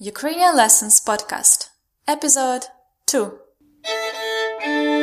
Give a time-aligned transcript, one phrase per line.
[0.00, 1.70] Ukrainian Lessons Podcast,
[2.06, 2.66] Episode
[3.06, 4.97] 2.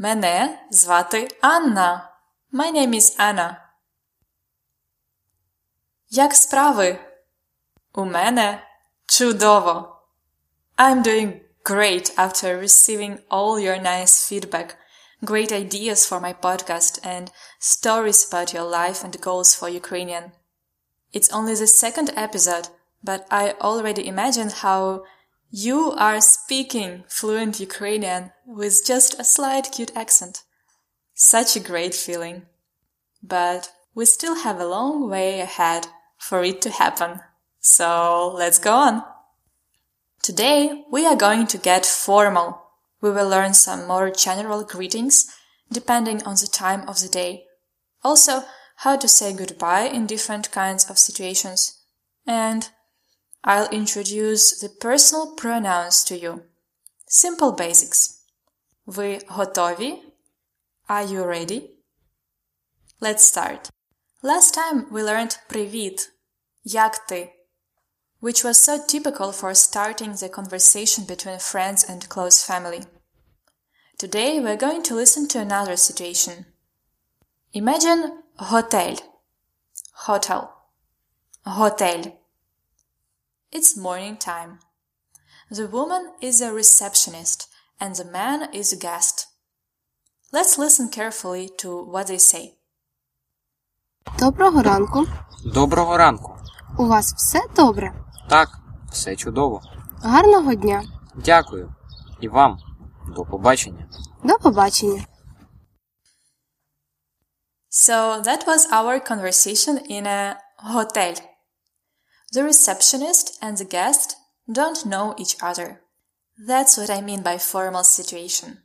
[0.00, 2.12] Мене звати Анна.
[2.52, 3.56] My name is Anna.
[6.10, 6.98] Як справи?
[7.92, 8.62] У мене
[9.06, 10.02] чудово.
[10.78, 14.76] I'm doing great after receiving all your nice feedback,
[15.22, 20.24] great ideas for my podcast, and stories about your life and goals for Ukrainian.
[21.12, 22.68] It's only the second episode,
[23.02, 25.02] but I already imagine how
[25.51, 30.43] you are speaking fluent Ukrainian with just a slight cute accent.
[31.13, 32.45] Such a great feeling.
[33.21, 37.19] But we still have a long way ahead for it to happen.
[37.59, 39.03] So let's go on.
[40.23, 42.61] Today we are going to get formal.
[43.01, 45.27] We will learn some more general greetings
[45.69, 47.43] depending on the time of the day.
[48.03, 48.43] Also,
[48.77, 51.83] how to say goodbye in different kinds of situations.
[52.25, 52.69] And
[53.42, 56.42] I'll introduce the personal pronouns to you.
[57.08, 58.22] Simple basics.
[58.86, 60.02] Ви готові?
[60.88, 61.70] Are you ready?
[63.00, 63.70] Let's start.
[64.22, 66.12] Last time we learned привіт.
[66.64, 67.32] Як ти?
[68.22, 72.86] Which was so typical for starting the conversation between friends and close family.
[73.98, 76.46] Today we're going to listen to another situation.
[77.52, 78.96] Imagine hotel.
[80.06, 80.42] Hotel.
[81.44, 82.00] Hotel.
[83.52, 84.58] It's morning time.
[85.50, 87.48] The woman is a receptionist
[87.80, 89.28] and the man is a guest.
[90.32, 92.54] Let's listen carefully to what they say.
[94.18, 95.06] Доброго ранку.
[95.44, 96.38] Доброго ранку.
[96.78, 97.92] У вас все добре?
[98.28, 98.48] Так,
[98.92, 99.62] все чудово.
[100.02, 100.84] Гарного дня.
[101.14, 101.74] Дякую.
[102.20, 102.58] І вам.
[103.08, 103.88] До побачення.
[104.24, 105.04] До побачення.
[107.70, 111.14] So that was our conversation in a hotel.
[112.32, 114.16] The receptionist and the guest
[114.50, 115.82] don't know each other.
[116.38, 118.58] That's what I mean by formal situation.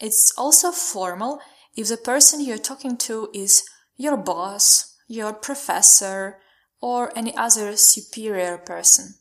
[0.00, 1.40] It's also formal
[1.76, 3.64] if the person you're talking to is
[3.96, 6.38] your boss, your professor,
[6.80, 9.14] or any other superior person.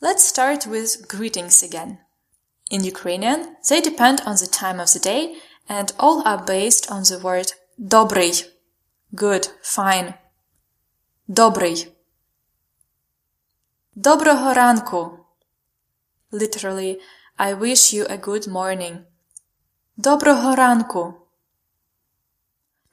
[0.00, 1.98] Let's start with greetings again.
[2.70, 5.36] In Ukrainian, they depend on the time of the day
[5.68, 8.44] and all are based on the word добрий,
[9.14, 10.14] good, fine.
[11.26, 11.92] Добрий.
[13.94, 15.18] Доброго ранку.
[16.32, 17.00] Literally,
[17.36, 19.04] I wish you a good morning.
[19.96, 21.14] Доброго ранку.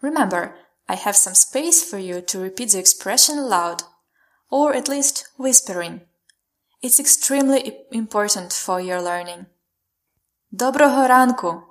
[0.02, 0.56] Remember,
[0.88, 3.84] I have some space for you to repeat the expression aloud,
[4.50, 6.02] or at least whispering.
[6.82, 9.46] It's extremely important for your learning.
[10.52, 11.64] Доброго ранку.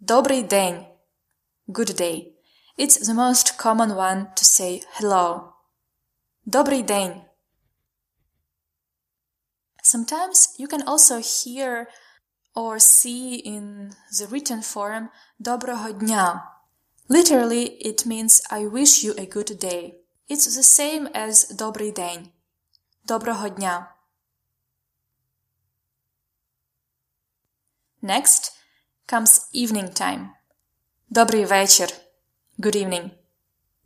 [0.00, 0.86] Добрий день.
[1.70, 2.32] Good day.
[2.76, 5.54] It's the most common one to say hello.
[6.46, 7.24] Добрий день.
[9.82, 11.88] Sometimes you can also hear
[12.54, 16.42] or see in the written form Доброго дня.
[17.08, 19.96] Literally, it means I wish you a good day.
[20.28, 22.32] It's the same as Добрий день.
[23.04, 23.88] Доброго дня.
[28.02, 28.52] Next
[29.06, 30.33] comes evening time.
[31.08, 31.92] Добрий вечір.
[32.58, 33.10] Good evening.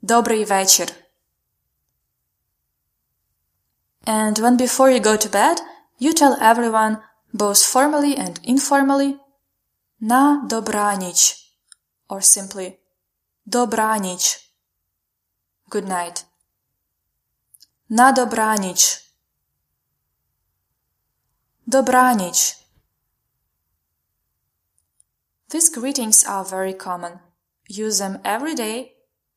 [0.02, 0.92] Добрий вечір.
[4.06, 5.56] And when before you go to bed,
[6.00, 6.96] you tell everyone,
[7.32, 9.16] both formally and informally,
[10.00, 11.36] на добраніч,
[12.08, 12.76] or simply
[13.46, 14.52] добраніч.
[15.70, 16.24] Good night.
[17.88, 19.10] На добраніч.
[21.66, 22.57] Добраніч.
[25.50, 27.20] These greetings are very common.
[27.68, 28.92] Use them every day.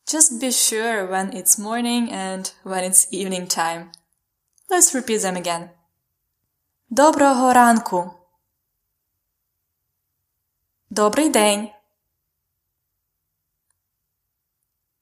[0.07, 3.91] Just be sure when it's morning and when it's evening time.
[4.69, 5.69] Let's repeat them again.
[6.89, 8.11] Доброго ранку.
[10.89, 11.69] Добрий день.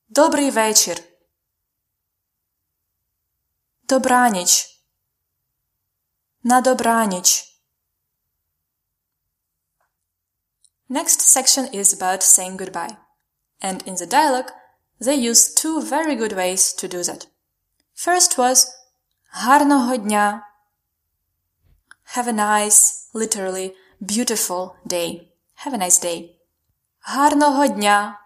[0.09, 1.03] Добрий вечір.
[3.83, 4.81] Добраніч.
[6.43, 7.48] На добраніч.
[10.89, 12.97] Next section is about saying goodbye.
[13.61, 14.51] And in the dialogue,
[14.99, 17.27] they use two very good ways to do that.
[17.93, 18.67] First was
[19.33, 20.41] гарного дня
[22.13, 23.73] Have a nice, literally,
[24.05, 25.31] beautiful day.
[25.55, 26.37] Have a nice day.
[27.05, 28.17] Гарного дня.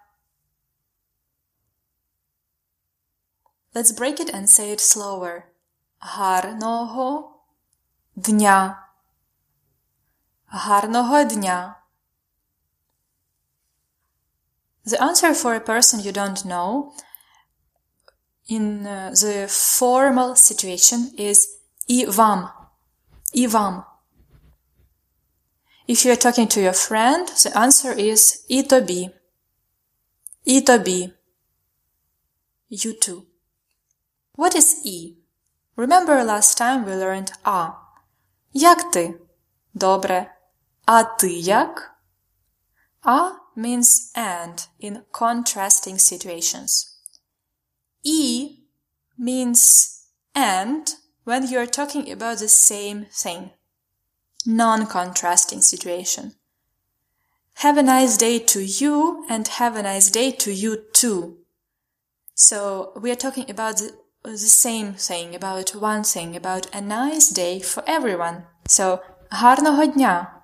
[3.73, 5.45] Let's break it and say it slower.
[6.03, 7.31] Гарного
[8.17, 8.77] дня.
[10.51, 11.77] Гарного дня.
[14.85, 16.93] The answer for a person you don't know
[18.47, 21.47] in uh, the formal situation is
[21.87, 22.49] i вам.
[23.35, 23.85] I вам.
[25.87, 29.09] If you are talking to your friend, the answer is i тобі.
[30.45, 31.13] I тобі.
[32.71, 33.23] You too.
[34.35, 35.15] What is i?
[35.75, 37.71] Remember last time we learned а.
[38.53, 39.21] Як ти?
[39.73, 40.35] Добре.
[40.85, 41.95] А ти як?
[43.01, 46.97] А means and in contrasting situations.
[48.03, 48.59] E
[49.17, 53.51] means and when you are talking about the same thing.
[54.45, 56.33] Non-contrasting situation.
[57.55, 61.39] Have a nice day to you and have a nice day to you too.
[62.33, 63.91] So we are talking about the,
[64.23, 68.43] the same thing, about one thing, about a nice day for everyone.
[68.67, 70.43] So, гарного дня.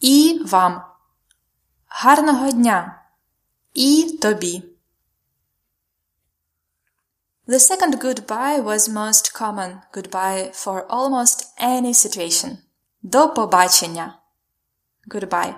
[0.00, 0.84] І вам.
[1.92, 3.02] Гарного дня.
[3.74, 4.62] І тобі.
[7.48, 12.58] The second goodbye was most common goodbye for almost any situation.
[13.02, 14.18] До побачення.
[15.06, 15.54] Goodbye.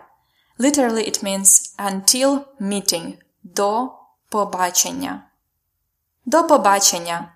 [0.59, 3.19] Literally it means until meeting.
[3.43, 5.31] До побачення.
[6.27, 7.33] До побачення.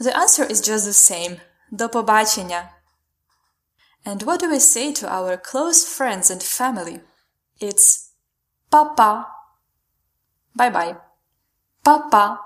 [0.00, 1.40] The answer is just the same.
[1.70, 2.70] До побачення.
[4.07, 7.01] And what do we say to our close friends and family?
[7.59, 8.13] It's
[8.71, 9.27] Papa.
[10.55, 10.95] Bye bye.
[11.83, 12.39] Papa.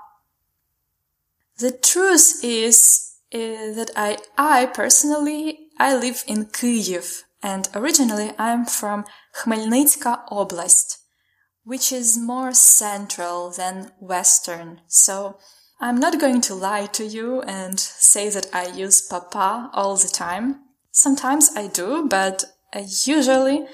[1.58, 8.66] The truth is, is that I, I personally, I live in Kyiv and originally I'm
[8.66, 9.04] from
[9.36, 10.98] Khmelnytska Oblast,
[11.62, 14.80] which is more central than western.
[14.88, 15.38] So
[15.80, 20.08] I'm not going to lie to you and say that I use papa all the
[20.08, 20.71] time.
[20.92, 23.66] Sometimes I do, but uh, usually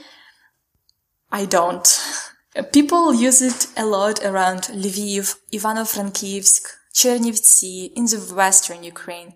[1.30, 1.86] I don't.
[2.72, 6.62] People use it a lot around Lviv, Ivano-Frankivsk,
[6.94, 9.34] Chernivtsi, in the western Ukraine.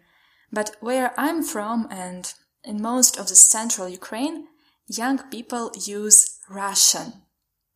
[0.52, 2.32] But where I'm from and
[2.64, 4.46] in most of the central Ukraine,
[4.87, 7.12] young people use Russian.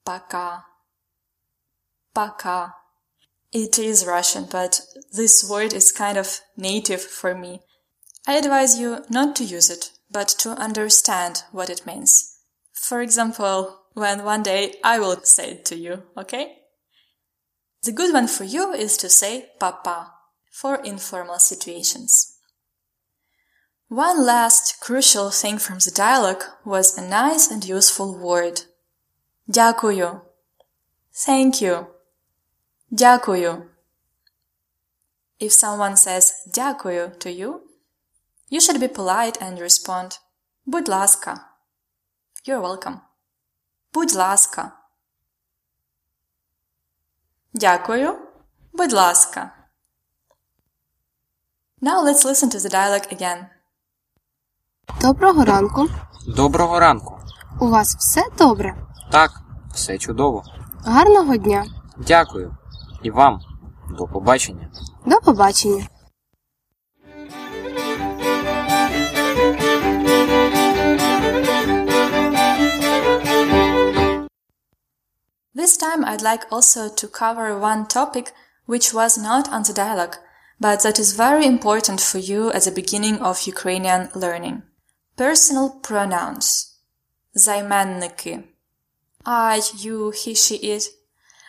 [0.05, 0.65] Paka.
[2.15, 2.75] Paka.
[3.53, 4.81] It is Russian, but
[5.13, 7.61] this word is kind of native for me.
[8.27, 12.40] I advise you not to use it, but to understand what it means.
[12.72, 16.58] For example, when one day I will say it to you, okay?
[17.84, 20.14] The good one for you is to say papa
[20.52, 22.38] for informal situations.
[23.88, 28.62] One last crucial thing from the dialogue was a nice and useful word.
[29.50, 30.22] Дякую.
[31.14, 31.88] Thank you.
[32.94, 33.68] Дякую.
[35.40, 37.62] If someone says дякую to you,
[38.51, 40.19] you should be polite and respond
[40.69, 41.43] Будь ласка.
[42.45, 43.01] You're welcome.
[43.93, 44.73] Будь ласка.
[47.53, 48.19] Дякую.
[48.73, 49.53] Будь ласка.
[51.81, 53.47] Now let's listen to the dialogue again.
[55.01, 55.89] Доброго ранку.
[56.27, 57.21] Доброго ранку.
[57.61, 58.75] У вас все добре?
[59.13, 59.31] Так,
[59.75, 60.45] все чудово.
[60.85, 61.65] Гарного дня.
[61.97, 62.57] Дякую.
[63.03, 63.41] І вам.
[63.91, 64.71] До побачення.
[65.05, 65.87] До побачення.
[75.86, 78.32] time I'd like also to cover one topic
[78.66, 80.18] which was not on the dialogue,
[80.60, 84.64] but that is very important for you at the beginning of Ukrainian learning.
[85.18, 86.78] Personal pronouns.
[87.36, 88.44] Займенники.
[89.26, 90.86] I, you, he, she, it.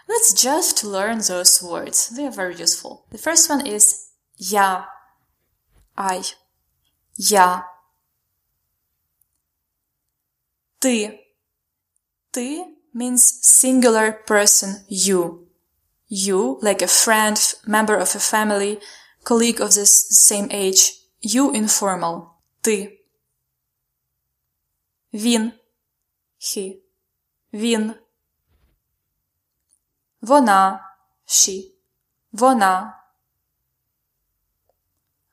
[0.09, 2.11] Let's just learn those words.
[2.11, 3.07] They are very useful.
[3.11, 4.85] The first one is я.
[5.97, 6.23] I.
[7.17, 7.65] Я.
[10.81, 11.19] Ты.
[12.31, 15.49] Ты means singular person you.
[16.09, 18.79] You, like a friend, member of a family,
[19.25, 20.93] colleague of the same age.
[21.21, 22.33] You informal.
[22.63, 22.99] Ты.
[25.15, 25.53] Він.
[26.41, 26.83] He.
[27.53, 27.95] Він.
[30.21, 30.89] Вона.
[31.27, 31.73] She.
[32.33, 33.03] Вона.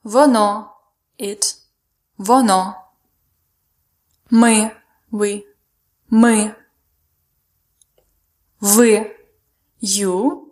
[0.03, 0.75] Воно.
[1.19, 1.55] It.
[2.17, 2.75] Воно.
[4.29, 4.71] Ми.
[5.11, 5.43] We.
[6.09, 6.55] Ми.
[8.63, 9.15] Ви.
[9.81, 10.45] You.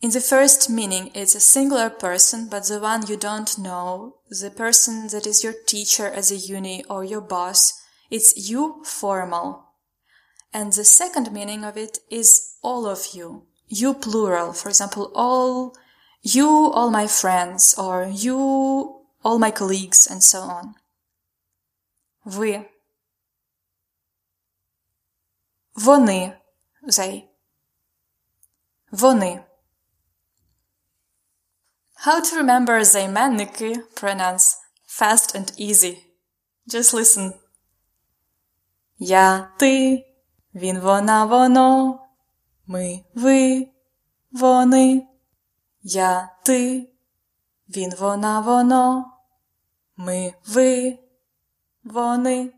[0.00, 4.50] In the first meaning, it's a singular person, but the one you don't know, the
[4.50, 7.72] person that is your teacher as a uni or your boss,
[8.10, 9.64] it's you formal.
[10.52, 13.46] And the second meaning of it is all of you.
[13.66, 14.52] You plural.
[14.52, 15.74] For example, all,
[16.22, 20.74] you, all my friends, or you, all my colleagues, and so on.
[22.26, 22.64] Ви.
[25.76, 26.36] Вони.
[26.86, 27.27] They.
[28.90, 29.44] Вони.
[32.06, 35.98] How to remember займенники pronounce fast and easy.
[36.66, 37.32] Just listen.
[38.98, 40.06] Я, ти,
[40.54, 42.00] він, вона, воно,
[42.66, 43.68] ми, ви,
[44.32, 45.08] вони.
[45.82, 46.90] Я, ти,
[47.68, 49.12] він, вона, воно,
[49.96, 50.98] ми, ви,
[51.84, 52.52] вони.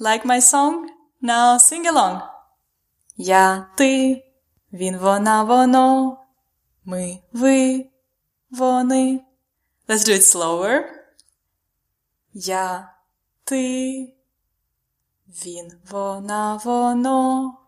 [0.00, 0.86] Like my song?
[1.22, 2.20] Now sing along.
[3.16, 4.22] Я, ти,
[4.76, 6.18] він, вона, воно,
[6.84, 7.86] ми, ви,
[8.50, 9.20] вони.
[9.88, 10.84] Let's do it slower.
[12.32, 12.94] Я,
[13.44, 14.14] ти,
[15.28, 17.58] він, вона, воно.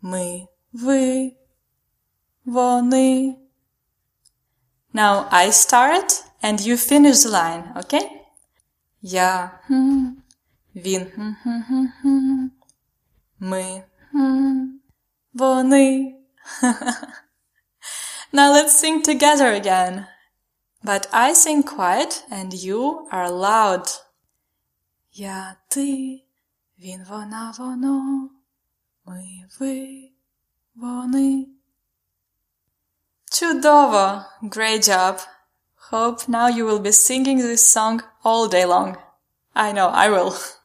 [0.00, 1.32] Ми, ви,
[2.44, 3.36] вони.
[4.94, 8.06] Now I start and you finish the line, okay?
[9.02, 10.06] Я, хм,
[10.74, 12.46] він, хм, хм, хм, хм.
[13.38, 14.71] Ми, хм,
[15.32, 16.14] вони.
[18.32, 20.06] Now let's sing together again.
[20.84, 23.86] But I sing quiet and you are loud.
[25.12, 26.22] Я, ти,
[26.78, 28.30] він, вона, воно,
[29.04, 29.24] ми,
[29.60, 30.10] ви,
[30.74, 31.46] вони.
[33.30, 34.24] Чудово!
[34.42, 35.26] Great job!
[35.90, 38.96] Hope now you will be singing this song all day long.
[39.54, 40.34] I know, I will.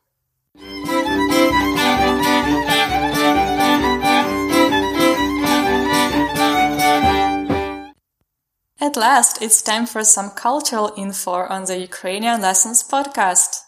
[8.87, 13.61] At last, it's time for some cultural info on the Ukrainian Lessons podcast.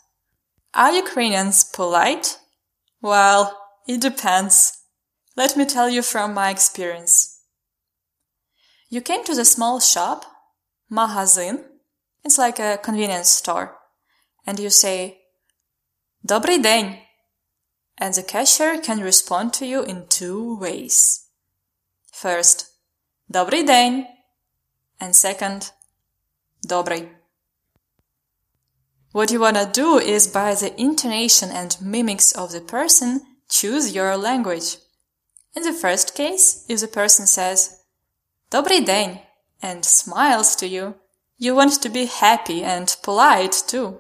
[0.74, 2.38] Are Ukrainians polite?
[3.01, 4.84] Well, it depends.
[5.38, 7.41] Let me tell you from my experience.
[8.89, 10.25] You came to the small shop,
[10.89, 11.63] magazin,
[12.24, 13.77] it's like a convenience store,
[14.46, 15.20] and you say,
[16.25, 17.00] Добрий день,
[17.98, 21.27] and the cashier can respond to you in two ways.
[22.12, 22.67] First,
[23.32, 24.08] Добрий день,
[25.00, 25.72] and second,
[26.67, 27.10] Добрий.
[29.12, 34.17] What you wanna do is by the intonation and mimics of the person, choose your
[34.17, 34.77] language.
[35.55, 37.79] In the first case, if the person says
[38.51, 39.22] Добрий день
[39.62, 40.96] and smiles to you,
[41.38, 44.00] you want to be happy and polite too.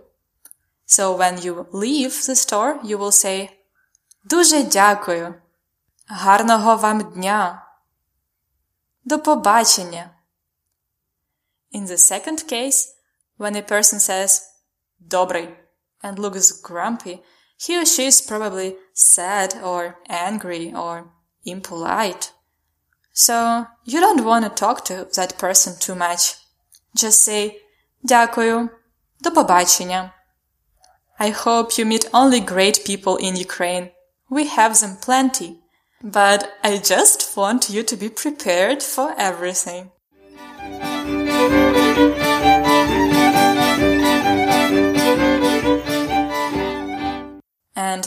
[0.85, 3.51] So when you leave the store, you will say
[4.25, 5.41] Дуже дякую.
[6.07, 7.67] Гарного вам дня.
[9.03, 10.09] До побачення.
[11.71, 12.93] In the second case,
[13.37, 14.41] when a person says
[15.05, 15.55] добрый
[16.01, 17.21] and looks grumpy,
[17.57, 21.11] he or she is probably sad or angry or
[21.45, 22.31] impolite.
[23.13, 26.35] So you don't want to talk to that person too much.
[26.95, 27.57] Just say
[28.05, 28.69] дякую,
[29.21, 30.11] до побачення.
[31.17, 33.91] I hope you meet only great people in Ukraine.
[34.29, 35.61] We have them plenty.
[36.03, 39.91] But I just want you to be prepared for everything.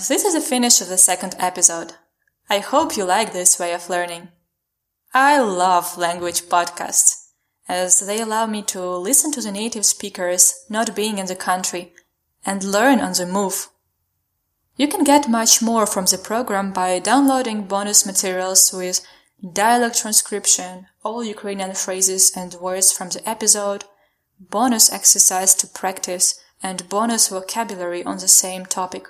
[0.07, 1.93] This is the finish of the second episode.
[2.49, 4.29] I hope you like this way of learning.
[5.13, 7.29] I love language podcasts,
[7.67, 11.93] as they allow me to listen to the native speakers not being in the country
[12.45, 13.69] and learn on the move.
[14.75, 19.05] You can get much more from the program by downloading bonus materials with
[19.53, 23.85] dialogue transcription, all Ukrainian phrases and words from the episode,
[24.39, 29.07] bonus exercise to practice, and bonus vocabulary on the same topic.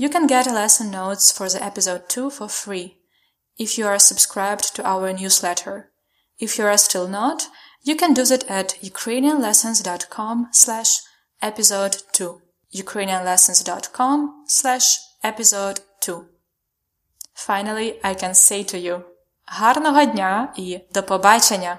[0.00, 2.98] You can get lesson notes for the episode 2 for free
[3.58, 5.90] if you are subscribed to our newsletter.
[6.38, 7.48] If you are still not,
[7.82, 11.00] you can do that at ukrainianlessons.com slash
[11.40, 12.42] episode 2.
[12.74, 16.26] ukrainianlessons.com slash episode 2.
[17.34, 19.02] Finally, I can say to you,
[19.46, 21.78] гарного дня і до побачення!